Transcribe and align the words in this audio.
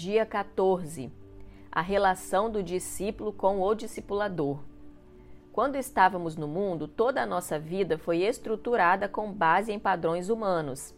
Dia 0.00 0.24
14. 0.24 1.10
A 1.72 1.80
relação 1.80 2.48
do 2.48 2.62
discípulo 2.62 3.32
com 3.32 3.60
o 3.60 3.74
discipulador. 3.74 4.60
Quando 5.52 5.74
estávamos 5.74 6.36
no 6.36 6.46
mundo, 6.46 6.86
toda 6.86 7.20
a 7.20 7.26
nossa 7.26 7.58
vida 7.58 7.98
foi 7.98 8.18
estruturada 8.18 9.08
com 9.08 9.32
base 9.32 9.72
em 9.72 9.78
padrões 9.80 10.28
humanos. 10.28 10.94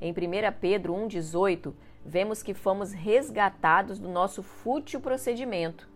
Em 0.00 0.12
1 0.12 0.14
Pedro 0.60 0.94
1,18, 0.94 1.74
vemos 2.06 2.44
que 2.44 2.54
fomos 2.54 2.92
resgatados 2.92 3.98
do 3.98 4.08
nosso 4.08 4.40
fútil 4.40 5.00
procedimento. 5.00 5.88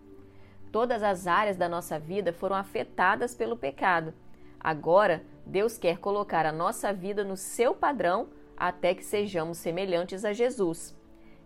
Todas 0.72 1.04
as 1.04 1.28
áreas 1.28 1.56
da 1.56 1.68
nossa 1.68 1.96
vida 1.96 2.32
foram 2.32 2.56
afetadas 2.56 3.36
pelo 3.36 3.56
pecado. 3.56 4.12
Agora, 4.58 5.22
Deus 5.46 5.78
quer 5.78 5.98
colocar 5.98 6.44
a 6.44 6.50
nossa 6.50 6.92
vida 6.92 7.22
no 7.22 7.36
seu 7.36 7.72
padrão 7.72 8.30
até 8.56 8.96
que 8.96 9.04
sejamos 9.04 9.58
semelhantes 9.58 10.24
a 10.24 10.32
Jesus. 10.32 10.97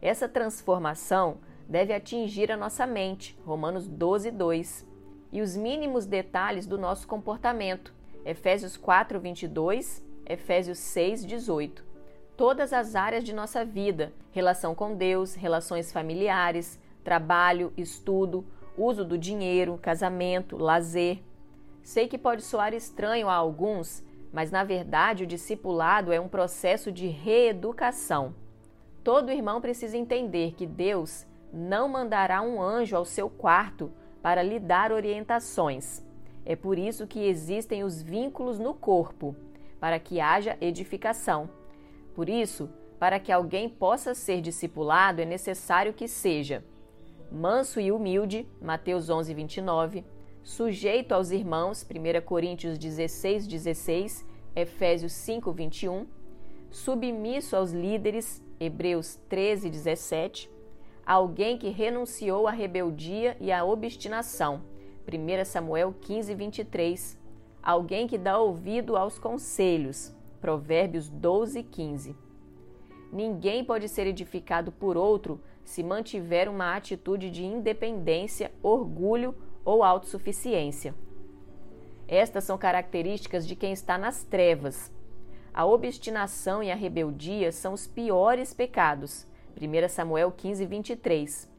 Essa 0.03 0.29
transformação 0.29 1.39
deve 1.69 1.95
atingir 1.95 2.51
a 2.51 2.57
nossa 2.57 2.85
mente, 2.85 3.39
Romanos 3.47 3.87
12, 3.87 4.33
2, 4.33 4.85
e 5.31 5.41
os 5.41 5.57
mínimos 5.57 6.07
detalhes 6.07 6.67
do 6.67 6.77
nosso 6.77 7.07
comportamento, 7.07 7.95
Efésios 8.25 8.77
4, 8.77 9.21
22, 9.21 10.05
Efésios 10.27 10.79
6, 10.79 11.25
18. 11.25 11.85
Todas 12.37 12.73
as 12.73 12.97
áreas 12.97 13.23
de 13.23 13.33
nossa 13.33 13.65
vida, 13.65 14.13
relação 14.33 14.75
com 14.75 14.97
Deus, 14.97 15.37
relações 15.37 15.93
familiares, 15.93 16.81
trabalho, 17.05 17.73
estudo, 17.77 18.45
uso 18.77 19.05
do 19.05 19.17
dinheiro, 19.17 19.79
casamento, 19.81 20.57
lazer. 20.57 21.23
Sei 21.81 22.09
que 22.09 22.19
pode 22.19 22.43
soar 22.43 22.75
estranho 22.75 23.29
a 23.29 23.35
alguns, 23.35 24.03
mas 24.33 24.51
na 24.51 24.65
verdade 24.65 25.23
o 25.23 25.29
discipulado 25.29 26.13
é 26.13 26.21
um 26.21 26.29
processo 26.29 26.91
de 26.91 27.07
reeducação. 27.07 28.42
Todo 29.05 29.33
irmão 29.33 29.61
precisa 29.61 29.97
entender 29.97 30.55
que 30.55 30.67
Deus 30.67 31.27
não 31.53 31.89
mandará 31.89 32.41
um 32.41 32.63
anjo 32.63 32.97
ao 32.97 33.05
seu 33.05 33.29
quarto 33.29 33.93
para 34.23 34.43
lhe 34.43 34.61
dar 34.61 34.93
orientações. 34.93 36.05
É 36.45 36.55
por 36.55 36.79
isso 36.79 37.07
que 37.07 37.27
existem 37.27 37.85
os 37.85 38.01
vínculos 38.01 38.59
no 38.59 38.75
corpo, 38.75 39.35
para 39.81 39.99
que 39.99 40.21
haja 40.21 40.57
edificação. 40.61 41.51
Por 42.15 42.29
isso, 42.29 42.71
para 42.99 43.19
que 43.19 43.33
alguém 43.33 43.69
possa 43.69 44.15
ser 44.15 44.41
discipulado, 44.41 45.21
é 45.21 45.25
necessário 45.25 45.93
que 45.93 46.07
seja 46.07 46.65
manso 47.33 47.81
e 47.81 47.91
humilde, 47.91 48.47
Mateus 48.61 49.09
11, 49.09 49.35
29, 49.35 50.05
sujeito 50.43 51.13
aos 51.13 51.31
irmãos, 51.31 51.85
1 51.85 52.25
Coríntios 52.25 52.79
16, 52.79 53.47
16, 53.47 54.27
Efésios 54.55 55.13
5, 55.13 55.51
21, 55.51 56.07
submisso 56.71 57.57
aos 57.57 57.73
líderes, 57.73 58.43
Hebreus 58.63 59.19
13, 59.29 59.69
17, 59.69 60.49
alguém 61.05 61.59
que 61.59 61.69
renunciou 61.69 62.47
à 62.47 62.53
rebeldia 62.53 63.37
e 63.41 63.51
à 63.51 63.65
obstinação, 63.65 64.63
1 65.05 65.45
Samuel 65.45 65.93
15, 66.01 66.33
23, 66.33 67.19
alguém 67.61 68.07
que 68.07 68.17
dá 68.17 68.39
ouvido 68.39 68.97
aos 68.97 69.19
conselhos, 69.19 70.15
Provérbios 70.41 71.09
12, 71.09 71.61
15. 71.65 72.17
Ninguém 73.13 73.65
pode 73.65 73.89
ser 73.89 74.07
edificado 74.07 74.71
por 74.71 74.97
outro 74.97 75.41
se 75.65 75.83
mantiver 75.83 76.49
uma 76.49 76.77
atitude 76.77 77.31
de 77.31 77.45
independência, 77.45 78.53
orgulho 78.63 79.35
ou 79.65 79.83
autossuficiência. 79.83 80.95
Estas 82.07 82.45
são 82.45 82.57
características 82.57 83.45
de 83.45 83.57
quem 83.57 83.73
está 83.73 83.99
nas 83.99 84.23
trevas. 84.23 84.93
A 85.53 85.67
obstinação 85.67 86.63
e 86.63 86.71
a 86.71 86.75
rebeldia 86.75 87.53
são 87.53 87.73
os 87.75 87.87
piores 87.87 88.55
pecados. 88.55 89.27
1 89.61 89.89
Samuel 89.89 90.33
15, 90.33 90.65
23. 90.67 91.51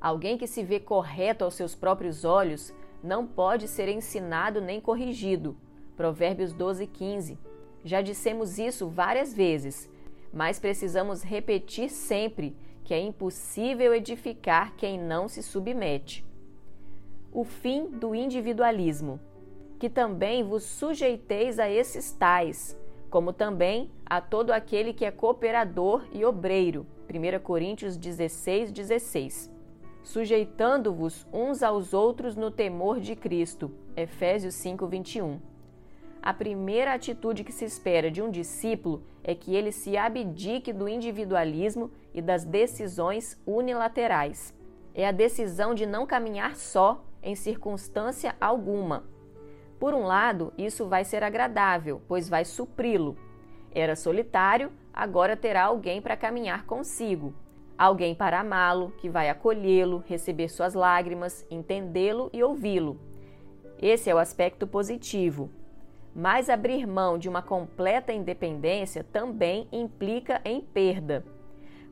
Alguém 0.00 0.36
que 0.36 0.46
se 0.46 0.62
vê 0.62 0.78
correto 0.78 1.44
aos 1.44 1.54
seus 1.54 1.74
próprios 1.74 2.24
olhos 2.24 2.72
não 3.02 3.26
pode 3.26 3.66
ser 3.66 3.88
ensinado 3.88 4.60
nem 4.60 4.80
corrigido. 4.80 5.56
Provérbios 5.96 6.52
12, 6.52 6.86
15. 6.86 7.38
Já 7.84 8.02
dissemos 8.02 8.58
isso 8.58 8.88
várias 8.88 9.32
vezes, 9.32 9.88
mas 10.32 10.58
precisamos 10.58 11.22
repetir 11.22 11.88
sempre 11.88 12.56
que 12.84 12.92
é 12.92 13.00
impossível 13.00 13.94
edificar 13.94 14.74
quem 14.76 14.98
não 14.98 15.28
se 15.28 15.42
submete 15.42 16.28
o 17.32 17.44
fim 17.44 17.86
do 17.86 18.14
individualismo, 18.14 19.20
que 19.78 19.88
também 19.88 20.42
vos 20.42 20.64
sujeiteis 20.64 21.58
a 21.58 21.70
esses 21.70 22.12
tais, 22.12 22.76
como 23.10 23.32
também 23.32 23.90
a 24.06 24.20
todo 24.20 24.52
aquele 24.52 24.94
que 24.94 25.04
é 25.04 25.10
cooperador 25.10 26.04
e 26.12 26.24
obreiro. 26.24 26.86
1 27.12 27.42
Coríntios 27.42 27.96
16, 27.96 28.70
16. 28.70 29.50
Sujeitando-vos 30.02 31.26
uns 31.32 31.62
aos 31.62 31.92
outros 31.92 32.36
no 32.36 32.50
temor 32.50 33.00
de 33.00 33.16
Cristo. 33.16 33.70
Efésios 33.96 34.54
5, 34.54 34.86
21. 34.86 35.40
A 36.22 36.32
primeira 36.32 36.94
atitude 36.94 37.42
que 37.42 37.52
se 37.52 37.64
espera 37.64 38.10
de 38.10 38.22
um 38.22 38.30
discípulo 38.30 39.02
é 39.24 39.34
que 39.34 39.54
ele 39.54 39.72
se 39.72 39.96
abdique 39.96 40.72
do 40.72 40.88
individualismo 40.88 41.90
e 42.14 42.22
das 42.22 42.44
decisões 42.44 43.40
unilaterais. 43.46 44.54
É 44.94 45.06
a 45.06 45.12
decisão 45.12 45.74
de 45.74 45.86
não 45.86 46.06
caminhar 46.06 46.56
só 46.56 47.04
em 47.22 47.34
circunstância 47.34 48.36
alguma. 48.40 49.04
Por 49.80 49.94
um 49.94 50.04
lado, 50.04 50.52
isso 50.58 50.86
vai 50.86 51.04
ser 51.04 51.24
agradável, 51.24 52.02
pois 52.06 52.28
vai 52.28 52.44
supri-lo. 52.44 53.16
Era 53.72 53.96
solitário, 53.96 54.70
agora 54.92 55.34
terá 55.34 55.64
alguém 55.64 56.02
para 56.02 56.18
caminhar 56.18 56.66
consigo. 56.66 57.34
Alguém 57.78 58.14
para 58.14 58.40
amá-lo, 58.40 58.92
que 58.98 59.08
vai 59.08 59.30
acolhê-lo, 59.30 60.04
receber 60.06 60.50
suas 60.50 60.74
lágrimas, 60.74 61.46
entendê-lo 61.50 62.28
e 62.30 62.44
ouvi-lo. 62.44 63.00
Esse 63.80 64.10
é 64.10 64.14
o 64.14 64.18
aspecto 64.18 64.66
positivo. 64.66 65.50
Mas 66.14 66.50
abrir 66.50 66.86
mão 66.86 67.16
de 67.16 67.26
uma 67.26 67.40
completa 67.40 68.12
independência 68.12 69.02
também 69.02 69.66
implica 69.72 70.42
em 70.44 70.60
perda. 70.60 71.24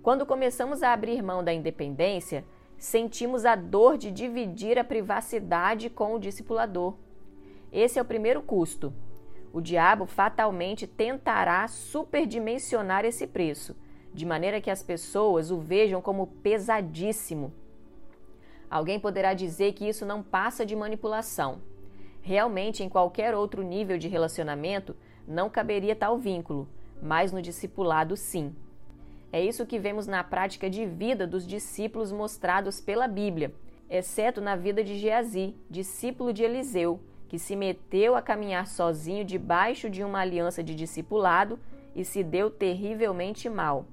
Quando 0.03 0.27
começamos 0.27 0.83
a 0.83 0.93
abrir 0.93 1.23
mão 1.23 1.43
da 1.43 1.55
independência, 1.55 2.45
sentimos 2.77 3.47
a 3.47 3.55
dor 3.55 3.97
de 3.97 4.11
dividir 4.11 4.79
a 4.79 4.85
privacidade 4.85 5.89
com 5.89 6.15
o 6.15 6.19
discipulador. 6.19 6.95
Esse 7.73 7.99
é 7.99 8.03
o 8.03 8.05
primeiro 8.05 8.43
custo. 8.43 8.93
O 9.53 9.61
diabo 9.61 10.07
fatalmente 10.07 10.87
tentará 10.87 11.67
superdimensionar 11.69 13.05
esse 13.05 13.27
preço, 13.27 13.77
de 14.13 14.25
maneira 14.25 14.61
que 14.61 14.71
as 14.71 14.83
pessoas 14.83 15.51
o 15.51 15.59
vejam 15.59 16.01
como 16.01 16.27
pesadíssimo. 16.27 17.53
Alguém 18.71 19.01
poderá 19.01 19.33
dizer 19.33 19.73
que 19.73 19.89
isso 19.89 20.05
não 20.05 20.23
passa 20.23 20.65
de 20.65 20.77
manipulação. 20.77 21.61
Realmente, 22.21 22.83
em 22.83 22.89
qualquer 22.89 23.35
outro 23.35 23.63
nível 23.63 23.97
de 23.97 24.09
relacionamento, 24.09 24.95
não 25.27 25.49
caberia 25.49 25.97
tal 25.97 26.19
vínculo, 26.19 26.69
mas 27.03 27.33
no 27.33 27.41
discipulado, 27.41 28.17
sim. 28.17 28.55
É 29.33 29.43
isso 29.43 29.67
que 29.67 29.79
vemos 29.79 30.07
na 30.07 30.25
prática 30.25 30.69
de 30.69 30.85
vida 30.87 31.27
dos 31.27 31.47
discípulos 31.47 32.11
mostrados 32.13 32.81
pela 32.81 33.07
Bíblia, 33.07 33.55
exceto 33.89 34.41
na 34.41 34.57
vida 34.57 34.83
de 34.83 34.99
Geazi, 34.99 35.55
discípulo 35.71 36.33
de 36.33 36.43
Eliseu, 36.43 37.01
que 37.29 37.39
se 37.39 37.55
meteu 37.55 38.17
a 38.17 38.23
caminhar 38.23 38.67
sozinho 38.67 39.25
debaixo 39.25 39.91
de 39.91 40.03
uma 40.03 40.21
aliança 40.21 40.63
de 40.63 40.75
discipulado 40.75 41.59
e 41.95 42.05
se 42.05 42.25
deu 42.25 42.51
terrivelmente 42.51 43.49
mal. 43.49 43.87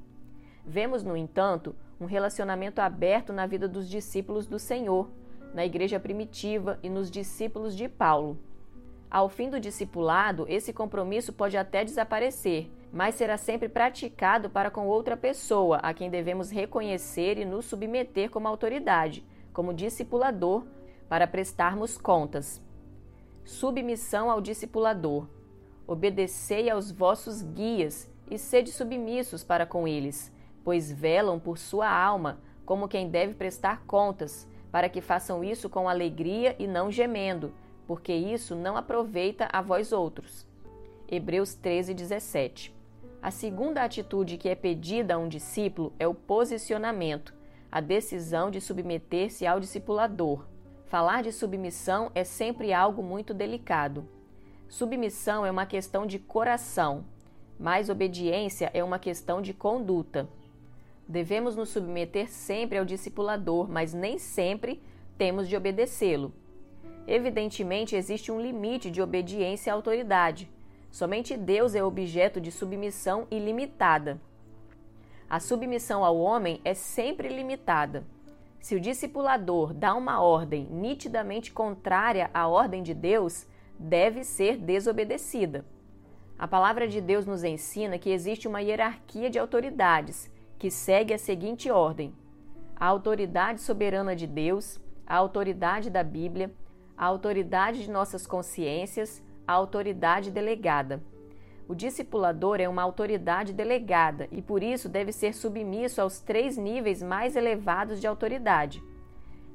Vemos, 0.66 1.04
no 1.04 1.16
entanto, 1.16 1.76
um 2.00 2.06
relacionamento 2.06 2.80
aberto 2.80 3.34
na 3.34 3.46
vida 3.46 3.68
dos 3.68 3.90
discípulos 3.90 4.48
do 4.48 4.58
Senhor, 4.58 5.10
na 5.54 5.66
igreja 5.66 6.00
primitiva 6.00 6.80
e 6.82 6.90
nos 6.90 7.12
discípulos 7.12 7.76
de 7.76 7.88
Paulo. 7.88 8.40
Ao 9.10 9.30
fim 9.30 9.50
do 9.50 9.60
discipulado, 9.60 10.46
esse 10.50 10.74
compromisso 10.74 11.32
pode 11.32 11.56
até 11.56 11.84
desaparecer, 11.86 12.70
mas 12.92 13.16
será 13.16 13.38
sempre 13.38 13.70
praticado 13.70 14.50
para 14.50 14.72
com 14.72 14.88
outra 14.88 15.16
pessoa, 15.16 15.78
a 15.78 15.94
quem 15.94 16.10
devemos 16.10 16.50
reconhecer 16.50 17.38
e 17.38 17.46
nos 17.46 17.66
submeter 17.66 18.30
como 18.30 18.48
autoridade, 18.48 19.24
como 19.54 19.74
discipulador, 19.74 20.66
para 21.08 21.28
prestarmos 21.28 21.98
contas. 21.98 22.62
Submissão 23.46 24.30
ao 24.30 24.42
discipulador. 24.42 25.26
Obedecei 25.88 26.70
aos 26.70 26.92
vossos 26.92 27.42
guias 27.42 28.12
e 28.30 28.38
sede 28.38 28.72
submissos 28.72 29.44
para 29.44 29.66
com 29.66 29.88
eles, 29.88 30.34
pois 30.64 30.92
velam 30.92 31.40
por 31.40 31.58
sua 31.58 31.90
alma, 31.90 32.42
como 32.66 32.90
quem 32.90 33.08
deve 33.08 33.34
prestar 33.34 33.86
contas, 33.86 34.46
para 34.70 34.90
que 34.90 35.00
façam 35.00 35.42
isso 35.42 35.70
com 35.70 35.88
alegria 35.88 36.58
e 36.60 36.68
não 36.68 36.92
gemendo 36.92 37.54
porque 37.88 38.14
isso 38.14 38.56
não 38.56 38.76
aproveita 38.76 39.48
a 39.52 39.62
vós 39.62 39.92
outros. 39.92 40.46
Hebreus 41.08 41.54
13, 41.56 41.94
17. 41.94 42.76
A 43.22 43.32
segunda 43.32 43.84
atitude 43.84 44.38
que 44.38 44.50
é 44.50 44.56
pedida 44.56 45.16
a 45.16 45.18
um 45.18 45.28
discípulo 45.28 45.94
é 46.00 46.08
o 46.08 46.14
posicionamento, 46.14 47.34
a 47.72 47.80
decisão 47.80 48.50
de 48.52 48.62
submeter-se 48.62 49.46
ao 49.46 49.60
discipulador. 49.60 50.46
Falar 50.86 51.24
de 51.24 51.32
submissão 51.32 52.12
é 52.14 52.24
sempre 52.24 52.72
algo 52.72 53.02
muito 53.02 53.34
delicado. 53.34 54.08
Submissão 54.68 55.44
é 55.44 55.50
uma 55.50 55.66
questão 55.66 56.06
de 56.06 56.20
coração, 56.20 57.04
mas 57.60 57.90
obediência 57.90 58.70
é 58.72 58.84
uma 58.84 59.00
questão 59.00 59.42
de 59.42 59.52
conduta. 59.52 60.30
Devemos 61.08 61.56
nos 61.56 61.70
submeter 61.70 62.30
sempre 62.30 62.78
ao 62.78 62.86
discipulador, 62.86 63.68
mas 63.68 63.94
nem 63.94 64.20
sempre 64.20 64.82
temos 65.18 65.48
de 65.48 65.56
obedecê-lo. 65.56 66.32
Evidentemente, 67.08 67.96
existe 67.96 68.32
um 68.32 68.40
limite 68.40 68.92
de 68.92 69.02
obediência 69.02 69.74
à 69.74 69.76
autoridade. 69.76 70.50
Somente 70.92 71.36
Deus 71.36 71.74
é 71.74 71.84
objeto 71.84 72.40
de 72.40 72.52
submissão 72.52 73.28
ilimitada. 73.32 74.22
A 75.28 75.40
submissão 75.40 76.06
ao 76.06 76.18
homem 76.18 76.62
é 76.64 76.76
sempre 76.76 77.28
limitada. 77.28 78.06
Se 78.66 78.74
o 78.74 78.80
discipulador 78.80 79.76
dá 79.76 79.94
uma 79.94 80.20
ordem 80.24 80.68
nitidamente 80.72 81.52
contrária 81.52 82.32
à 82.34 82.48
ordem 82.48 82.82
de 82.82 82.96
Deus, 82.96 83.46
deve 83.78 84.24
ser 84.24 84.58
desobedecida. 84.58 85.64
A 86.36 86.48
palavra 86.48 86.88
de 86.88 87.00
Deus 87.00 87.28
nos 87.28 87.44
ensina 87.44 88.00
que 88.00 88.10
existe 88.10 88.48
uma 88.48 88.64
hierarquia 88.64 89.30
de 89.30 89.38
autoridades 89.38 90.32
que 90.58 90.72
segue 90.72 91.14
a 91.14 91.18
seguinte 91.20 91.70
ordem: 91.70 92.12
a 92.76 92.88
autoridade 92.88 93.62
soberana 93.62 94.16
de 94.16 94.26
Deus, 94.26 94.80
a 95.06 95.16
autoridade 95.16 95.92
da 95.92 96.04
Bíblia, 96.04 96.52
a 96.98 97.06
autoridade 97.06 97.84
de 97.84 97.92
nossas 97.92 98.26
consciências, 98.26 99.22
a 99.48 99.54
autoridade 99.54 100.32
delegada. 100.32 101.04
O 101.68 101.74
discipulador 101.74 102.62
é 102.62 102.70
uma 102.70 102.84
autoridade 102.84 103.52
delegada 103.52 104.28
e 104.32 104.42
por 104.42 104.62
isso 104.62 104.88
deve 104.88 105.12
ser 105.12 105.34
submisso 105.34 106.00
aos 106.00 106.20
três 106.20 106.58
níveis 106.58 107.02
mais 107.02 107.36
elevados 107.36 108.00
de 108.00 108.06
autoridade. 108.06 108.84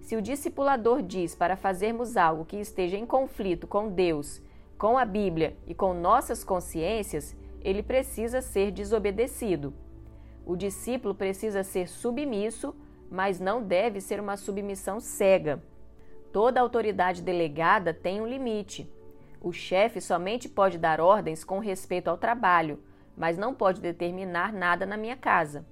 Se 0.01 0.17
o 0.17 0.23
discipulador 0.23 1.03
diz 1.03 1.37
para 1.37 1.57
fazermos 1.57 2.17
algo 2.17 2.45
que 2.45 2.57
esteja 2.57 2.97
em 2.97 3.07
conflito 3.07 3.67
com 3.69 3.89
Deus, 3.89 4.43
com 4.77 4.99
a 4.99 5.05
Bíblia 5.05 5.57
e 5.69 5.75
com 5.75 5.95
nossas 5.95 6.43
consciências, 6.43 7.37
ele 7.61 7.83
precisa 7.83 8.41
ser 8.41 8.73
desobedecido. 8.73 9.73
O 10.45 10.57
discípulo 10.57 11.15
precisa 11.15 11.63
ser 11.63 11.87
submisso, 11.87 12.75
mas 13.09 13.39
não 13.39 13.63
deve 13.63 14.01
ser 14.01 14.19
uma 14.19 14.37
submissão 14.37 14.99
cega. 14.99 15.63
Toda 16.33 16.61
autoridade 16.61 17.23
delegada 17.23 17.95
tem 17.95 18.21
um 18.21 18.27
limite. 18.27 18.91
O 19.41 19.53
chefe 19.53 20.03
somente 20.03 20.49
pode 20.49 20.77
dar 20.77 21.01
ordens 21.01 21.43
com 21.43 21.59
respeito 21.59 22.09
ao 22.09 22.19
trabalho, 22.19 22.79
mas 23.17 23.39
não 23.39 23.55
pode 23.55 23.81
determinar 23.81 24.53
nada 24.53 24.85
na 24.85 24.99
minha 24.99 25.17
casa. 25.17 25.65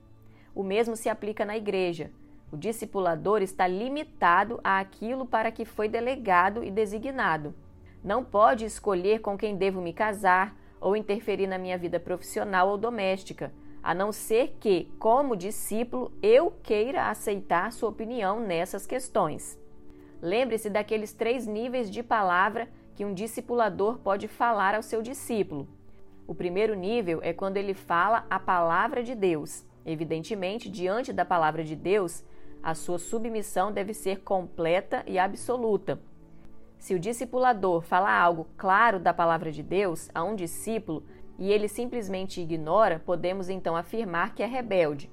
O 0.55 0.63
mesmo 0.63 0.97
se 0.97 1.09
aplica 1.11 1.45
na 1.45 1.57
igreja. 1.57 2.11
O 2.51 2.57
discipulador 2.57 3.43
está 3.43 3.67
limitado 3.67 4.59
àquilo 4.65 5.27
para 5.27 5.53
que 5.53 5.67
foi 5.67 5.87
delegado 5.87 6.65
e 6.65 6.71
designado. 6.71 7.55
Não 8.03 8.25
pode 8.25 8.65
escolher 8.65 9.21
com 9.21 9.37
quem 9.37 9.55
devo 9.55 9.83
me 9.83 9.93
casar 9.93 10.57
ou 10.81 10.97
interferir 10.97 11.47
na 11.47 11.59
minha 11.59 11.77
vida 11.77 12.01
profissional 12.01 12.71
ou 12.71 12.79
doméstica, 12.79 13.53
a 13.83 13.95
não 13.95 14.13
ser 14.13 14.57
que, 14.59 14.91
como 14.99 15.37
discípulo, 15.37 16.11
eu 16.23 16.51
queira 16.63 17.11
aceitar 17.11 17.71
sua 17.73 17.91
opinião 17.91 18.41
nessas 18.41 18.87
questões. 18.87 19.59
Lembre-se 20.23 20.71
daqueles 20.71 21.13
três 21.13 21.47
níveis 21.47 21.91
de 21.91 22.03
palavra 22.03 22.69
que 22.99 23.05
um 23.05 23.15
discipulador 23.15 23.99
pode 23.99 24.27
falar 24.27 24.75
ao 24.75 24.83
seu 24.83 25.01
discípulo. 25.01 25.69
O 26.27 26.35
primeiro 26.35 26.75
nível 26.75 27.21
é 27.23 27.33
quando 27.33 27.57
ele 27.57 27.73
fala 27.73 28.27
a 28.29 28.41
palavra 28.41 29.05
de 29.05 29.15
Deus. 29.15 29.65
Evidentemente, 29.87 30.69
diante 30.69 31.13
da 31.13 31.25
palavra 31.25 31.63
de 31.63 31.77
Deus, 31.77 32.25
a 32.61 32.75
sua 32.75 32.99
submissão 32.99 33.71
deve 33.71 33.95
ser 33.95 34.23
completa 34.23 35.05
e 35.07 35.17
absoluta. 35.17 36.01
Se 36.77 36.93
o 36.93 36.99
discipulador 36.99 37.83
fala 37.83 38.11
algo 38.11 38.49
claro 38.57 38.99
da 38.99 39.15
palavra 39.15 39.53
de 39.53 39.63
Deus 39.63 40.11
a 40.13 40.25
um 40.25 40.35
discípulo 40.35 41.05
e 41.39 41.53
ele 41.53 41.69
simplesmente 41.69 42.41
ignora, 42.41 43.01
podemos 43.07 43.49
então 43.49 43.77
afirmar 43.77 44.35
que 44.35 44.43
é 44.43 44.47
rebelde. 44.47 45.09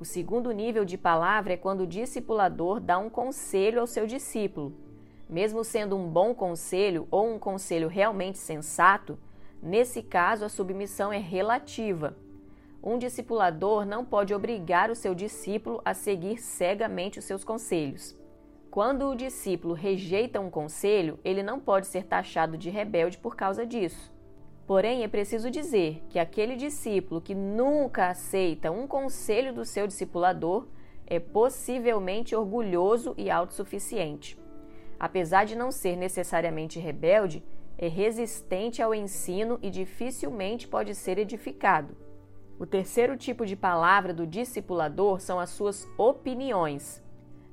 O 0.00 0.04
segundo 0.04 0.50
nível 0.50 0.84
de 0.84 0.98
palavra 0.98 1.52
é 1.52 1.56
quando 1.56 1.82
o 1.82 1.86
discipulador 1.86 2.80
dá 2.80 2.98
um 2.98 3.08
conselho 3.08 3.80
ao 3.80 3.86
seu 3.86 4.08
discípulo. 4.08 4.74
Mesmo 5.32 5.64
sendo 5.64 5.96
um 5.96 6.06
bom 6.06 6.34
conselho 6.34 7.08
ou 7.10 7.26
um 7.26 7.38
conselho 7.38 7.88
realmente 7.88 8.36
sensato, 8.36 9.18
nesse 9.62 10.02
caso 10.02 10.44
a 10.44 10.48
submissão 10.50 11.10
é 11.10 11.16
relativa. 11.16 12.14
Um 12.82 12.98
discipulador 12.98 13.86
não 13.86 14.04
pode 14.04 14.34
obrigar 14.34 14.90
o 14.90 14.94
seu 14.94 15.14
discípulo 15.14 15.80
a 15.86 15.94
seguir 15.94 16.36
cegamente 16.36 17.18
os 17.18 17.24
seus 17.24 17.44
conselhos. 17.44 18.14
Quando 18.70 19.08
o 19.08 19.14
discípulo 19.14 19.72
rejeita 19.72 20.38
um 20.38 20.50
conselho, 20.50 21.18
ele 21.24 21.42
não 21.42 21.58
pode 21.58 21.86
ser 21.86 22.04
taxado 22.04 22.58
de 22.58 22.68
rebelde 22.68 23.16
por 23.16 23.34
causa 23.34 23.64
disso. 23.64 24.12
Porém, 24.66 25.02
é 25.02 25.08
preciso 25.08 25.50
dizer 25.50 26.02
que 26.10 26.18
aquele 26.18 26.56
discípulo 26.56 27.22
que 27.22 27.34
nunca 27.34 28.08
aceita 28.08 28.70
um 28.70 28.86
conselho 28.86 29.54
do 29.54 29.64
seu 29.64 29.86
discipulador 29.86 30.66
é 31.06 31.18
possivelmente 31.18 32.36
orgulhoso 32.36 33.14
e 33.16 33.30
autossuficiente. 33.30 34.41
Apesar 35.02 35.44
de 35.44 35.56
não 35.56 35.72
ser 35.72 35.96
necessariamente 35.96 36.78
rebelde, 36.78 37.44
é 37.76 37.88
resistente 37.88 38.80
ao 38.80 38.94
ensino 38.94 39.58
e 39.60 39.68
dificilmente 39.68 40.68
pode 40.68 40.94
ser 40.94 41.18
edificado. 41.18 41.96
O 42.56 42.64
terceiro 42.64 43.16
tipo 43.16 43.44
de 43.44 43.56
palavra 43.56 44.14
do 44.14 44.24
discipulador 44.24 45.18
são 45.18 45.40
as 45.40 45.50
suas 45.50 45.88
opiniões. 45.98 47.02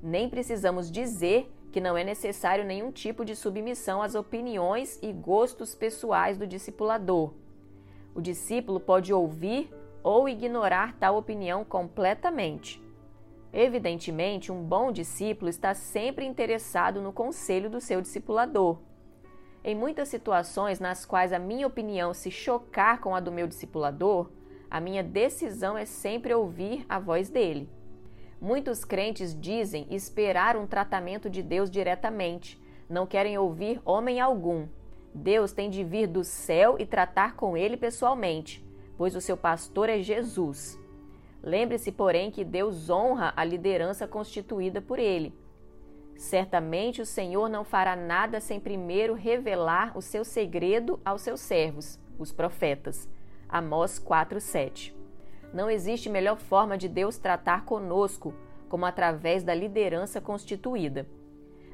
Nem 0.00 0.30
precisamos 0.30 0.88
dizer 0.92 1.52
que 1.72 1.80
não 1.80 1.96
é 1.98 2.04
necessário 2.04 2.64
nenhum 2.64 2.92
tipo 2.92 3.24
de 3.24 3.34
submissão 3.34 4.00
às 4.00 4.14
opiniões 4.14 5.00
e 5.02 5.12
gostos 5.12 5.74
pessoais 5.74 6.38
do 6.38 6.46
discipulador. 6.46 7.34
O 8.14 8.20
discípulo 8.20 8.78
pode 8.78 9.12
ouvir 9.12 9.74
ou 10.04 10.28
ignorar 10.28 10.96
tal 11.00 11.16
opinião 11.16 11.64
completamente. 11.64 12.80
Evidentemente, 13.52 14.52
um 14.52 14.62
bom 14.62 14.92
discípulo 14.92 15.48
está 15.48 15.74
sempre 15.74 16.24
interessado 16.24 17.02
no 17.02 17.12
conselho 17.12 17.68
do 17.68 17.80
seu 17.80 18.00
discipulador. 18.00 18.78
Em 19.62 19.74
muitas 19.74 20.08
situações 20.08 20.80
nas 20.80 21.04
quais 21.04 21.32
a 21.32 21.38
minha 21.38 21.66
opinião 21.66 22.14
se 22.14 22.30
chocar 22.30 23.00
com 23.00 23.14
a 23.14 23.20
do 23.20 23.30
meu 23.30 23.46
discipulador, 23.46 24.30
a 24.70 24.80
minha 24.80 25.02
decisão 25.02 25.76
é 25.76 25.84
sempre 25.84 26.32
ouvir 26.32 26.86
a 26.88 26.98
voz 26.98 27.28
dele. 27.28 27.68
Muitos 28.40 28.86
crentes 28.86 29.38
dizem 29.38 29.86
esperar 29.90 30.56
um 30.56 30.66
tratamento 30.66 31.28
de 31.28 31.42
Deus 31.42 31.70
diretamente, 31.70 32.58
não 32.88 33.06
querem 33.06 33.36
ouvir 33.36 33.82
homem 33.84 34.18
algum. 34.18 34.66
Deus 35.12 35.52
tem 35.52 35.68
de 35.68 35.84
vir 35.84 36.06
do 36.06 36.24
céu 36.24 36.76
e 36.78 36.86
tratar 36.86 37.36
com 37.36 37.54
ele 37.56 37.76
pessoalmente, 37.76 38.64
pois 38.96 39.14
o 39.14 39.20
seu 39.20 39.36
pastor 39.36 39.90
é 39.90 40.00
Jesus. 40.00 40.79
Lembre-se, 41.42 41.90
porém, 41.90 42.30
que 42.30 42.44
Deus 42.44 42.90
honra 42.90 43.32
a 43.36 43.44
liderança 43.44 44.06
constituída 44.06 44.80
por 44.80 44.98
ele. 44.98 45.34
Certamente 46.16 47.00
o 47.00 47.06
Senhor 47.06 47.48
não 47.48 47.64
fará 47.64 47.96
nada 47.96 48.40
sem 48.40 48.60
primeiro 48.60 49.14
revelar 49.14 49.96
o 49.96 50.02
seu 50.02 50.22
segredo 50.22 51.00
aos 51.02 51.22
seus 51.22 51.40
servos, 51.40 51.98
os 52.18 52.30
profetas. 52.30 53.08
Amós 53.48 53.98
4:7. 53.98 54.94
Não 55.52 55.70
existe 55.70 56.10
melhor 56.10 56.36
forma 56.36 56.76
de 56.76 56.88
Deus 56.88 57.16
tratar 57.16 57.64
conosco 57.64 58.34
como 58.68 58.84
através 58.84 59.42
da 59.42 59.54
liderança 59.54 60.20
constituída. 60.20 61.06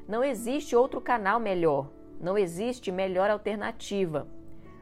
Não 0.07 0.23
existe 0.23 0.75
outro 0.75 1.01
canal 1.01 1.39
melhor, 1.39 1.91
não 2.19 2.37
existe 2.37 2.91
melhor 2.91 3.29
alternativa. 3.29 4.27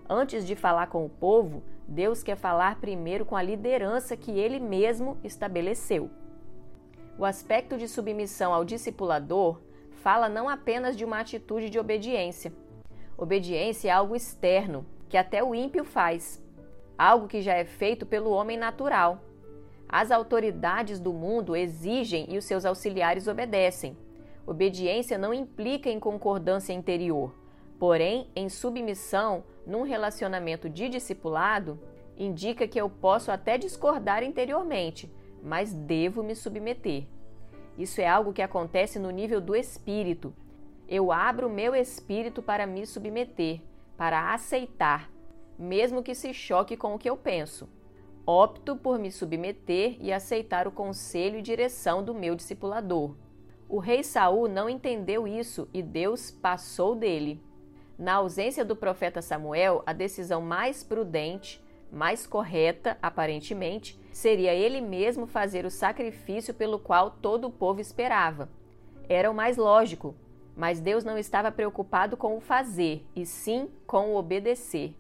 Antes 0.07 0.45
de 0.45 0.55
falar 0.55 0.87
com 0.87 1.03
o 1.03 1.09
povo, 1.09 1.63
Deus 1.87 2.23
quer 2.23 2.35
falar 2.35 2.79
primeiro 2.79 3.25
com 3.25 3.35
a 3.35 3.43
liderança 3.43 4.17
que 4.17 4.31
ele 4.31 4.59
mesmo 4.59 5.17
estabeleceu. 5.23 6.09
O 7.17 7.23
aspecto 7.23 7.77
de 7.77 7.87
submissão 7.87 8.53
ao 8.53 8.65
discipulador 8.65 9.59
fala 9.91 10.27
não 10.27 10.49
apenas 10.49 10.97
de 10.97 11.05
uma 11.05 11.19
atitude 11.19 11.69
de 11.69 11.79
obediência. 11.79 12.51
Obediência 13.17 13.89
é 13.89 13.91
algo 13.91 14.15
externo, 14.15 14.85
que 15.07 15.17
até 15.17 15.43
o 15.43 15.55
ímpio 15.55 15.85
faz, 15.85 16.43
algo 16.97 17.27
que 17.27 17.41
já 17.41 17.53
é 17.53 17.63
feito 17.63 18.05
pelo 18.05 18.31
homem 18.31 18.57
natural. 18.57 19.21
As 19.87 20.11
autoridades 20.11 20.99
do 20.99 21.13
mundo 21.13 21.55
exigem 21.55 22.25
e 22.29 22.37
os 22.37 22.45
seus 22.45 22.65
auxiliares 22.65 23.27
obedecem. 23.27 23.95
Obediência 24.45 25.17
não 25.17 25.33
implica 25.33 25.89
em 25.89 25.99
concordância 25.99 26.73
interior, 26.73 27.33
porém, 27.79 28.29
em 28.35 28.49
submissão 28.49 29.43
num 29.65 29.83
relacionamento 29.83 30.69
de 30.69 30.89
discipulado, 30.89 31.79
indica 32.17 32.67
que 32.67 32.79
eu 32.79 32.89
posso 32.89 33.31
até 33.31 33.57
discordar 33.57 34.23
interiormente, 34.23 35.11
mas 35.43 35.73
devo 35.73 36.23
me 36.23 36.35
submeter. 36.35 37.05
Isso 37.77 37.99
é 37.99 38.07
algo 38.07 38.33
que 38.33 38.41
acontece 38.41 38.97
no 38.97 39.11
nível 39.11 39.41
do 39.41 39.55
espírito. 39.55 40.33
Eu 40.87 41.11
abro 41.11 41.49
meu 41.49 41.75
espírito 41.75 42.41
para 42.41 42.65
me 42.65 42.85
submeter, 42.85 43.61
para 43.97 44.33
aceitar, 44.33 45.11
mesmo 45.57 46.03
que 46.03 46.15
se 46.15 46.33
choque 46.33 46.77
com 46.77 46.95
o 46.95 46.99
que 46.99 47.09
eu 47.09 47.17
penso. 47.17 47.67
Opto 48.25 48.75
por 48.75 48.97
me 48.97 49.11
submeter 49.11 49.97
e 49.99 50.11
aceitar 50.11 50.67
o 50.67 50.71
conselho 50.71 51.37
e 51.37 51.41
direção 51.41 52.03
do 52.03 52.13
meu 52.13 52.35
discipulador. 52.35 53.15
O 53.67 53.79
rei 53.79 54.03
Saul 54.03 54.47
não 54.47 54.69
entendeu 54.69 55.27
isso 55.27 55.67
e 55.73 55.81
Deus 55.81 56.31
passou 56.31 56.95
dele. 56.95 57.41
Na 57.97 58.15
ausência 58.15 58.65
do 58.65 58.75
profeta 58.75 59.21
Samuel, 59.21 59.81
a 59.85 59.93
decisão 59.93 60.41
mais 60.41 60.83
prudente, 60.83 61.63
mais 61.91 62.27
correta, 62.27 62.97
aparentemente, 63.01 63.97
seria 64.11 64.53
ele 64.53 64.81
mesmo 64.81 65.25
fazer 65.25 65.65
o 65.65 65.71
sacrifício 65.71 66.53
pelo 66.53 66.77
qual 66.77 67.09
todo 67.09 67.47
o 67.47 67.51
povo 67.51 67.79
esperava. 67.79 68.49
Era 69.07 69.31
o 69.31 69.33
mais 69.33 69.55
lógico, 69.55 70.13
mas 70.57 70.81
Deus 70.81 71.05
não 71.05 71.17
estava 71.17 71.51
preocupado 71.51 72.17
com 72.17 72.35
o 72.35 72.41
fazer, 72.41 73.05
e 73.15 73.25
sim 73.25 73.69
com 73.87 74.09
o 74.09 74.17
obedecer. 74.17 74.93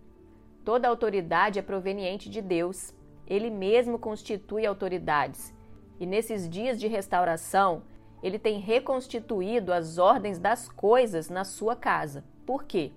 Toda 0.63 0.87
autoridade 0.87 1.59
é 1.59 1.61
proveniente 1.61 2.29
de 2.29 2.41
Deus. 2.41 2.93
Ele 3.27 3.49
mesmo 3.49 3.99
constitui 3.99 4.65
autoridades. 4.65 5.53
E 5.99 6.05
nesses 6.05 6.49
dias 6.49 6.79
de 6.79 6.87
restauração, 6.87 7.83
ele 8.23 8.39
tem 8.39 8.59
reconstituído 8.59 9.71
as 9.71 9.97
ordens 9.97 10.39
das 10.39 10.67
coisas 10.69 11.29
na 11.29 11.43
sua 11.43 11.75
casa. 11.75 12.23
Por 12.45 12.63
quê? 12.63 12.91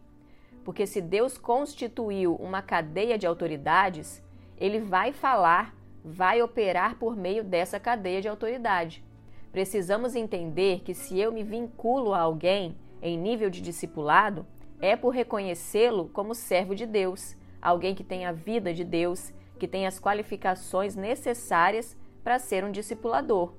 Porque 0.64 0.86
se 0.86 1.00
Deus 1.00 1.38
constituiu 1.38 2.34
uma 2.34 2.60
cadeia 2.60 3.16
de 3.16 3.26
autoridades, 3.26 4.22
ele 4.58 4.80
vai 4.80 5.12
falar, 5.12 5.74
vai 6.04 6.42
operar 6.42 6.96
por 6.96 7.16
meio 7.16 7.42
dessa 7.42 7.80
cadeia 7.80 8.20
de 8.20 8.28
autoridade. 8.28 9.04
Precisamos 9.50 10.14
entender 10.14 10.80
que 10.80 10.92
se 10.94 11.18
eu 11.18 11.32
me 11.32 11.42
vinculo 11.42 12.12
a 12.12 12.20
alguém 12.20 12.76
em 13.00 13.16
nível 13.16 13.48
de 13.48 13.62
discipulado, 13.62 14.46
é 14.80 14.94
por 14.94 15.10
reconhecê-lo 15.10 16.08
como 16.08 16.34
servo 16.34 16.74
de 16.74 16.86
Deus, 16.86 17.36
alguém 17.60 17.94
que 17.94 18.04
tem 18.04 18.26
a 18.26 18.32
vida 18.32 18.72
de 18.74 18.84
Deus, 18.84 19.32
que 19.58 19.66
tem 19.66 19.86
as 19.86 19.98
qualificações 19.98 20.94
necessárias 20.94 21.96
para 22.22 22.38
ser 22.38 22.64
um 22.64 22.70
discipulador. 22.70 23.54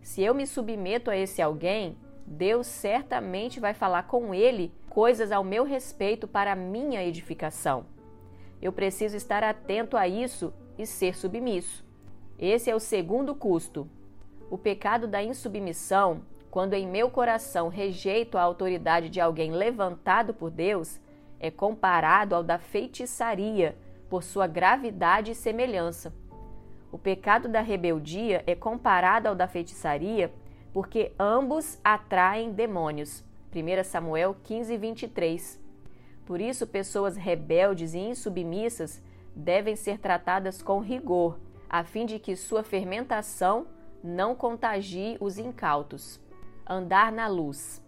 Se 0.00 0.22
eu 0.22 0.34
me 0.34 0.46
submeto 0.46 1.10
a 1.10 1.16
esse 1.16 1.42
alguém, 1.42 1.96
Deus 2.26 2.66
certamente 2.66 3.60
vai 3.60 3.74
falar 3.74 4.04
com 4.04 4.34
ele 4.34 4.72
coisas 4.98 5.30
ao 5.30 5.44
meu 5.44 5.62
respeito 5.62 6.26
para 6.26 6.56
minha 6.56 7.04
edificação. 7.04 7.86
Eu 8.60 8.72
preciso 8.72 9.16
estar 9.16 9.44
atento 9.44 9.96
a 9.96 10.08
isso 10.08 10.52
e 10.76 10.84
ser 10.84 11.14
submisso. 11.14 11.84
Esse 12.36 12.68
é 12.68 12.74
o 12.74 12.80
segundo 12.80 13.32
custo. 13.32 13.88
O 14.50 14.58
pecado 14.58 15.06
da 15.06 15.22
insubmissão, 15.22 16.22
quando 16.50 16.74
em 16.74 16.84
meu 16.84 17.08
coração 17.10 17.68
rejeito 17.68 18.36
a 18.36 18.42
autoridade 18.42 19.08
de 19.08 19.20
alguém 19.20 19.52
levantado 19.52 20.34
por 20.34 20.50
Deus, 20.50 20.98
é 21.38 21.48
comparado 21.48 22.34
ao 22.34 22.42
da 22.42 22.58
feitiçaria 22.58 23.78
por 24.10 24.24
sua 24.24 24.48
gravidade 24.48 25.30
e 25.30 25.34
semelhança. 25.36 26.12
O 26.90 26.98
pecado 26.98 27.48
da 27.48 27.60
rebeldia 27.60 28.42
é 28.48 28.56
comparado 28.56 29.28
ao 29.28 29.36
da 29.36 29.46
feitiçaria 29.46 30.34
porque 30.72 31.12
ambos 31.20 31.78
atraem 31.84 32.50
demônios. 32.50 33.27
1 33.54 33.84
Samuel 33.84 34.36
15, 34.44 34.76
23. 34.76 35.60
Por 36.26 36.40
isso, 36.40 36.66
pessoas 36.66 37.16
rebeldes 37.16 37.94
e 37.94 37.98
insubmissas 37.98 39.02
devem 39.34 39.74
ser 39.76 39.98
tratadas 39.98 40.60
com 40.60 40.80
rigor, 40.80 41.38
a 41.68 41.84
fim 41.84 42.04
de 42.04 42.18
que 42.18 42.36
sua 42.36 42.62
fermentação 42.62 43.66
não 44.02 44.34
contagie 44.34 45.16
os 45.20 45.38
incautos. 45.38 46.20
Andar 46.66 47.10
na 47.10 47.26
luz. 47.28 47.82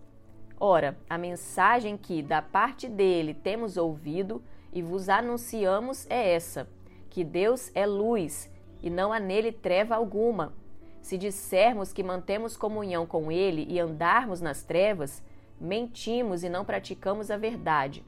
Ora, 0.58 0.96
a 1.08 1.18
mensagem 1.18 1.96
que 1.96 2.22
da 2.22 2.40
parte 2.40 2.88
dele 2.88 3.34
temos 3.34 3.76
ouvido 3.76 4.42
e 4.72 4.82
vos 4.82 5.08
anunciamos 5.08 6.06
é 6.08 6.34
essa: 6.34 6.68
que 7.10 7.24
Deus 7.24 7.70
é 7.74 7.86
luz 7.86 8.50
e 8.82 8.88
não 8.88 9.12
há 9.12 9.20
nele 9.20 9.52
treva 9.52 9.96
alguma. 9.96 10.54
Se 11.02 11.16
dissermos 11.16 11.92
que 11.92 12.02
mantemos 12.02 12.56
comunhão 12.56 13.06
com 13.06 13.32
ele 13.32 13.66
e 13.68 13.78
andarmos 13.80 14.40
nas 14.40 14.62
trevas, 14.62 15.22
mentimos 15.60 16.42
e 16.42 16.48
não 16.48 16.64
praticamos 16.64 17.30
a 17.30 17.36
verdade. 17.36 18.04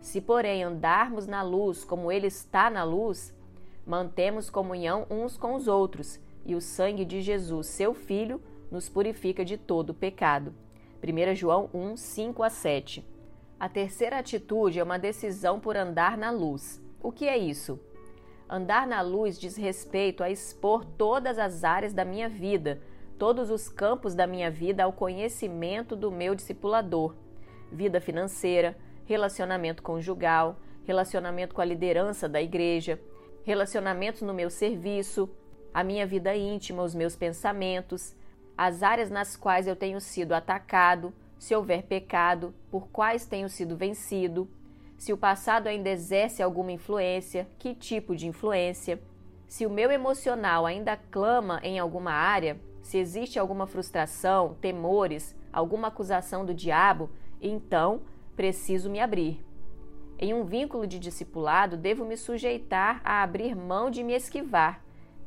Se, 0.00 0.20
porém, 0.20 0.62
andarmos 0.62 1.26
na 1.26 1.42
luz 1.42 1.84
como 1.84 2.10
ele 2.10 2.26
está 2.26 2.70
na 2.70 2.84
luz, 2.84 3.34
mantemos 3.86 4.48
comunhão 4.48 5.06
uns 5.10 5.36
com 5.36 5.54
os 5.54 5.68
outros, 5.68 6.20
e 6.44 6.54
o 6.54 6.60
sangue 6.60 7.04
de 7.04 7.20
Jesus, 7.20 7.66
seu 7.66 7.94
Filho, 7.94 8.40
nos 8.70 8.88
purifica 8.88 9.44
de 9.44 9.56
todo 9.56 9.94
pecado. 9.94 10.54
1 11.02 11.34
João 11.34 11.68
1, 11.74 11.96
5 11.96 12.42
a 12.42 12.50
7. 12.50 13.04
A 13.58 13.68
terceira 13.68 14.18
atitude 14.18 14.78
é 14.78 14.82
uma 14.82 14.98
decisão 14.98 15.60
por 15.60 15.76
andar 15.76 16.16
na 16.16 16.30
luz. 16.30 16.82
O 17.00 17.12
que 17.12 17.28
é 17.28 17.36
isso? 17.36 17.78
Andar 18.48 18.86
na 18.86 19.00
luz 19.00 19.38
diz 19.38 19.56
respeito 19.56 20.22
a 20.22 20.30
expor 20.30 20.84
todas 20.84 21.38
as 21.38 21.64
áreas 21.64 21.92
da 21.92 22.04
minha 22.04 22.28
vida, 22.28 22.80
todos 23.22 23.52
os 23.52 23.68
campos 23.68 24.16
da 24.16 24.26
minha 24.26 24.50
vida 24.50 24.82
ao 24.82 24.92
conhecimento 24.92 25.94
do 25.94 26.10
meu 26.10 26.34
discipulador. 26.34 27.14
Vida 27.70 28.00
financeira, 28.00 28.76
relacionamento 29.04 29.80
conjugal, 29.80 30.56
relacionamento 30.82 31.54
com 31.54 31.60
a 31.60 31.64
liderança 31.64 32.28
da 32.28 32.42
igreja, 32.42 33.00
relacionamentos 33.44 34.22
no 34.22 34.34
meu 34.34 34.50
serviço, 34.50 35.30
a 35.72 35.84
minha 35.84 36.04
vida 36.04 36.34
íntima, 36.34 36.82
os 36.82 36.96
meus 36.96 37.14
pensamentos, 37.14 38.12
as 38.58 38.82
áreas 38.82 39.08
nas 39.08 39.36
quais 39.36 39.68
eu 39.68 39.76
tenho 39.76 40.00
sido 40.00 40.32
atacado, 40.32 41.14
se 41.38 41.54
houver 41.54 41.84
pecado, 41.84 42.52
por 42.72 42.88
quais 42.88 43.24
tenho 43.24 43.48
sido 43.48 43.76
vencido, 43.76 44.50
se 44.98 45.12
o 45.12 45.16
passado 45.16 45.68
ainda 45.68 45.90
exerce 45.90 46.42
alguma 46.42 46.72
influência, 46.72 47.46
que 47.56 47.72
tipo 47.72 48.16
de 48.16 48.26
influência, 48.26 49.00
se 49.46 49.64
o 49.64 49.70
meu 49.70 49.92
emocional 49.92 50.66
ainda 50.66 50.96
clama 50.96 51.60
em 51.62 51.78
alguma 51.78 52.10
área, 52.10 52.58
se 52.82 52.98
existe 52.98 53.38
alguma 53.38 53.66
frustração, 53.66 54.56
temores, 54.60 55.34
alguma 55.52 55.88
acusação 55.88 56.44
do 56.44 56.52
diabo, 56.52 57.08
então 57.40 58.02
preciso 58.36 58.90
me 58.90 59.00
abrir. 59.00 59.42
Em 60.18 60.34
um 60.34 60.44
vínculo 60.44 60.86
de 60.86 60.98
discipulado, 60.98 61.76
devo 61.76 62.04
me 62.04 62.16
sujeitar 62.16 63.00
a 63.02 63.22
abrir 63.22 63.56
mão 63.56 63.90
de 63.90 64.04
me 64.04 64.12
esquivar 64.12 64.82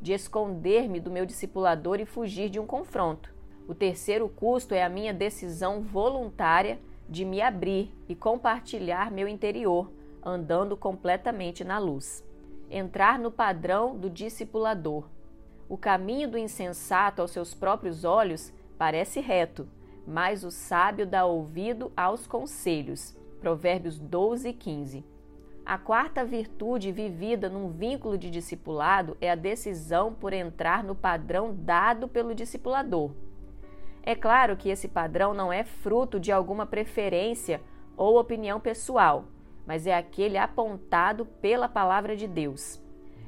de 0.06 0.14
esconder-me 0.14 1.00
do 1.00 1.10
meu 1.10 1.26
discipulador 1.26 2.00
e 2.00 2.06
fugir 2.06 2.48
de 2.48 2.60
um 2.60 2.66
confronto. 2.68 3.34
O 3.68 3.74
terceiro 3.74 4.30
custo 4.30 4.76
é 4.76 4.84
a 4.84 4.90
minha 4.90 5.12
decisão 5.12 5.82
voluntária 5.82 6.80
de 7.10 7.26
me 7.26 7.42
abrir 7.42 7.92
e 8.08 8.14
compartilhar 8.16 9.12
meu 9.12 9.28
interior, 9.28 9.92
andando 10.24 10.78
completamente 10.78 11.64
na 11.64 11.80
luz. 11.80 12.24
Entrar 12.70 13.18
no 13.18 13.32
padrão 13.32 13.98
do 13.98 14.08
discipulador. 14.08 15.06
O 15.68 15.78
caminho 15.78 16.30
do 16.30 16.38
insensato 16.38 17.22
aos 17.22 17.32
seus 17.32 17.54
próprios 17.54 18.04
olhos 18.04 18.54
parece 18.78 19.20
reto, 19.20 19.68
mas 20.06 20.44
o 20.44 20.52
sábio 20.52 21.08
dá 21.08 21.26
ouvido 21.26 21.92
aos 21.98 22.28
conselhos. 22.28 23.18
Provérbios 23.40 23.98
12 23.98 24.50
e 24.50 24.54
15. 24.54 25.06
A 25.66 25.80
quarta 25.80 26.24
virtude 26.24 26.92
vivida 26.92 27.50
num 27.50 27.70
vínculo 27.70 28.18
de 28.18 28.30
discipulado 28.30 29.18
é 29.20 29.32
a 29.32 29.36
decisão 29.36 30.14
por 30.14 30.32
entrar 30.32 30.84
no 30.84 30.94
padrão 30.94 31.56
dado 31.56 32.08
pelo 32.08 32.36
discipulador. 32.36 33.12
É 34.04 34.14
claro 34.14 34.56
que 34.56 34.70
esse 34.70 34.88
padrão 34.88 35.34
não 35.34 35.52
é 35.52 35.64
fruto 35.64 36.20
de 36.20 36.32
alguma 36.32 36.68
preferência 36.68 37.60
ou 37.98 38.20
opinião 38.20 38.60
pessoal, 38.60 39.26
mas 39.66 39.88
é 39.88 39.98
aquele 39.98 40.38
apontado 40.38 41.26
pela 41.26 41.68
palavra 41.68 42.16
de 42.16 42.28
Deus. 42.28 42.80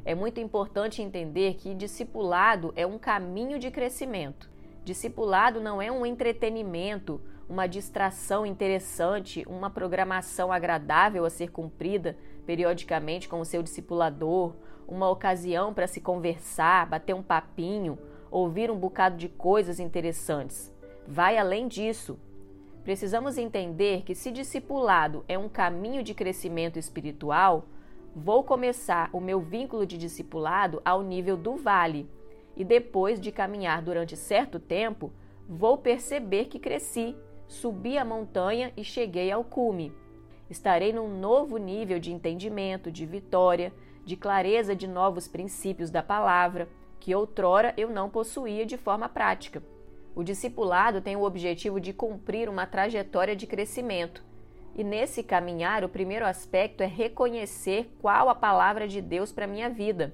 É 0.08 0.16
muito 0.16 0.40
importante 0.40 1.02
entender 1.02 1.56
que 1.56 1.76
discipulado 1.76 2.72
é 2.78 2.88
um 2.88 2.98
caminho 2.98 3.60
de 3.60 3.70
crescimento. 3.70 4.50
Discipulado 4.86 5.60
não 5.60 5.82
é 5.82 5.92
um 5.92 6.06
entretenimento 6.06 7.20
uma 7.50 7.68
distração 7.68 8.46
interessante, 8.46 9.44
uma 9.50 9.70
programação 9.70 10.50
agradável 10.50 11.26
a 11.26 11.30
ser 11.30 11.52
cumprida 11.52 12.18
periodicamente 12.46 13.28
com 13.28 13.42
o 13.42 13.46
seu 13.46 13.62
discipulador, 13.62 14.56
uma 14.88 15.10
ocasião 15.10 15.74
para 15.74 15.88
se 15.88 16.00
conversar, 16.00 16.88
bater 16.88 17.14
um 17.14 17.22
papinho, 17.22 18.00
ouvir 18.32 18.72
um 18.72 18.78
bocado 18.78 19.18
de 19.18 19.28
coisas 19.28 19.78
interessantes. 19.78 20.74
Vai 21.06 21.38
além 21.38 21.68
disso. 21.68 22.18
Precisamos 22.82 23.38
entender 23.38 24.04
que, 24.04 24.16
se 24.16 24.32
discipulado 24.32 25.26
é 25.28 25.38
um 25.38 25.50
caminho 25.50 26.02
de 26.02 26.14
crescimento 26.14 26.80
espiritual, 26.80 27.66
vou 28.18 28.44
começar 28.44 29.12
o 29.14 29.22
meu 29.22 29.40
vínculo 29.40 29.86
de 29.86 29.96
discipulado 29.96 30.82
ao 30.84 31.04
nível 31.04 31.38
do 31.38 31.56
vale 31.56 32.10
e, 32.56 32.66
depois 32.66 33.22
de 33.22 33.32
caminhar 33.32 33.84
durante 33.84 34.18
certo 34.18 34.60
tempo, 34.60 35.12
vou 35.48 35.78
perceber 35.78 36.46
que 36.46 36.58
cresci 36.58 37.16
subi 37.48 37.96
a 37.96 38.04
montanha 38.04 38.74
e 38.76 38.84
cheguei 38.84 39.32
ao 39.32 39.44
cume. 39.44 39.94
Estarei 40.50 40.92
num 40.92 41.20
novo 41.20 41.58
nível 41.58 42.00
de 42.00 42.12
entendimento, 42.12 42.92
de 42.92 43.06
vitória, 43.06 43.72
de 44.04 44.18
clareza 44.18 44.76
de 44.76 44.88
novos 44.88 45.28
princípios 45.28 45.92
da 45.92 46.02
palavra, 46.02 46.68
que 47.00 47.14
outrora 47.14 47.74
eu 47.78 47.90
não 47.90 48.10
possuía 48.10 48.66
de 48.66 48.78
forma 48.78 49.08
prática. 49.08 49.62
O 50.16 50.24
discipulado 50.24 51.02
tem 51.02 51.16
o 51.16 51.24
objetivo 51.24 51.80
de 51.80 51.94
cumprir 51.94 52.50
uma 52.50 52.66
trajetória 52.66 53.36
de 53.36 53.46
crescimento. 53.46 54.26
E 54.78 54.84
nesse 54.84 55.24
caminhar, 55.24 55.84
o 55.84 55.90
primeiro 55.90 56.24
aspecto 56.24 56.84
é 56.84 56.86
reconhecer 56.86 57.92
qual 58.00 58.30
a 58.30 58.36
palavra 58.36 58.88
de 58.88 59.02
Deus 59.02 59.32
para 59.32 59.48
minha 59.48 59.72
vida. 59.72 60.14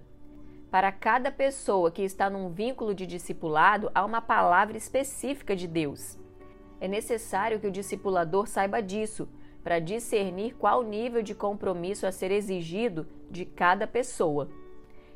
Para 0.72 0.90
cada 0.90 1.30
pessoa 1.30 1.92
que 1.92 2.02
está 2.02 2.30
num 2.30 2.50
vínculo 2.50 2.96
de 2.96 3.06
discipulado, 3.06 3.92
há 3.94 4.06
uma 4.06 4.22
palavra 4.22 4.78
específica 4.78 5.54
de 5.54 5.68
Deus. 5.68 6.18
É 6.80 6.88
necessário 6.88 7.60
que 7.60 7.68
o 7.68 7.72
discipulador 7.72 8.48
saiba 8.48 8.82
disso, 8.82 9.28
para 9.62 9.80
discernir 9.80 10.56
qual 10.56 10.82
nível 10.82 11.22
de 11.22 11.36
compromisso 11.36 12.08
a 12.08 12.12
ser 12.12 12.32
exigido 12.32 13.06
de 13.30 13.46
cada 13.46 13.86
pessoa. 13.86 14.50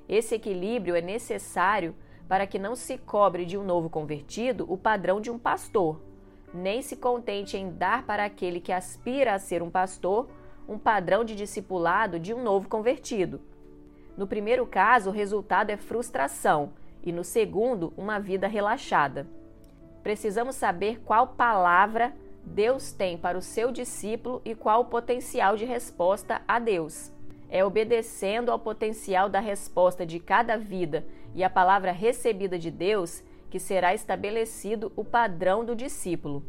Esse 0.07 0.35
equilíbrio 0.35 0.95
é 0.95 1.01
necessário 1.01 1.95
para 2.27 2.45
que 2.45 2.59
não 2.59 2.75
se 2.75 2.97
cobre 2.97 3.45
de 3.45 3.57
um 3.57 3.63
novo 3.63 3.89
convertido 3.89 4.65
o 4.71 4.77
padrão 4.77 5.19
de 5.19 5.31
um 5.31 5.39
pastor, 5.39 6.01
nem 6.53 6.81
se 6.81 6.95
contente 6.95 7.57
em 7.57 7.69
dar 7.69 8.03
para 8.03 8.25
aquele 8.25 8.59
que 8.59 8.71
aspira 8.71 9.33
a 9.33 9.39
ser 9.39 9.61
um 9.61 9.69
pastor 9.69 10.27
um 10.67 10.77
padrão 10.77 11.23
de 11.23 11.35
discipulado 11.35 12.19
de 12.19 12.33
um 12.33 12.43
novo 12.43 12.67
convertido. 12.67 13.39
No 14.17 14.27
primeiro 14.27 14.65
caso, 14.65 15.09
o 15.09 15.13
resultado 15.13 15.69
é 15.69 15.77
frustração 15.77 16.73
e 17.03 17.11
no 17.11 17.23
segundo, 17.23 17.93
uma 17.95 18.19
vida 18.19 18.47
relaxada. 18.47 19.27
Precisamos 20.03 20.55
saber 20.55 20.99
qual 21.05 21.27
palavra 21.27 22.13
Deus 22.43 22.91
tem 22.91 23.17
para 23.17 23.37
o 23.37 23.41
seu 23.41 23.71
discípulo 23.71 24.41
e 24.43 24.55
qual 24.55 24.81
o 24.81 24.85
potencial 24.85 25.55
de 25.55 25.65
resposta 25.65 26.41
a 26.47 26.59
Deus. 26.59 27.11
É 27.49 27.63
obedecendo 27.63 28.51
ao 28.51 28.59
potencial 28.59 29.29
da 29.29 29.39
resposta 29.39 30.05
de 30.05 30.19
cada 30.19 30.57
vida 30.57 31.05
e 31.33 31.43
a 31.43 31.49
palavra 31.49 31.91
recebida 31.91 32.59
de 32.59 32.71
Deus 32.71 33.23
que 33.49 33.59
será 33.59 33.93
estabelecido 33.93 34.91
o 34.95 35.03
padrão 35.03 35.63
do 35.63 35.75
discípulo. 35.75 36.43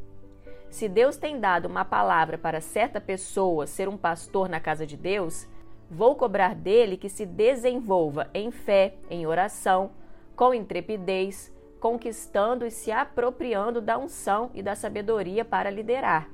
Se 0.71 0.89
Deus 0.89 1.17
tem 1.17 1.41
dado 1.41 1.67
uma 1.67 1.85
palavra 1.85 2.37
para 2.37 2.61
certa 2.61 3.01
pessoa 3.01 3.67
ser 3.67 3.89
um 3.89 3.97
pastor 3.97 4.49
na 4.49 4.61
casa 4.61 4.87
de 4.87 4.97
Deus, 4.97 5.49
vou 5.91 6.15
cobrar 6.15 6.55
dele 6.55 6.97
que 6.97 7.09
se 7.09 7.25
desenvolva 7.25 8.29
em 8.35 8.51
fé, 8.51 8.95
em 9.09 9.27
oração, 9.27 9.91
com 10.37 10.53
intrepidez, 10.53 11.53
conquistando 11.81 12.67
e 12.67 12.71
se 12.71 12.93
apropriando 12.93 13.81
da 13.81 13.97
unção 13.97 14.51
e 14.53 14.63
da 14.63 14.75
sabedoria 14.75 15.45
para 15.45 15.71
liderar. 15.71 16.29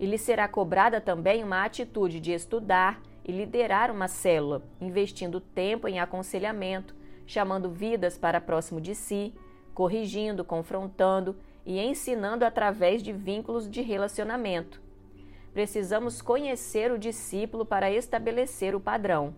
E 0.00 0.06
lhe 0.06 0.18
será 0.18 0.48
cobrada 0.48 1.00
também 1.00 1.44
uma 1.44 1.64
atitude 1.64 2.20
de 2.20 2.32
estudar 2.32 3.00
e 3.24 3.32
liderar 3.32 3.90
uma 3.90 4.08
célula, 4.08 4.62
investindo 4.80 5.40
tempo 5.40 5.88
em 5.88 6.00
aconselhamento, 6.00 6.94
chamando 7.26 7.70
vidas 7.70 8.18
para 8.18 8.40
próximo 8.40 8.80
de 8.80 8.94
si, 8.94 9.34
corrigindo, 9.76 10.42
confrontando 10.42 11.36
e 11.66 11.78
ensinando 11.78 12.46
através 12.46 13.02
de 13.02 13.12
vínculos 13.12 13.70
de 13.70 13.82
relacionamento. 13.82 14.80
Precisamos 15.52 16.22
conhecer 16.22 16.90
o 16.90 16.98
discípulo 16.98 17.66
para 17.66 17.90
estabelecer 17.90 18.74
o 18.74 18.80
padrão. 18.80 19.34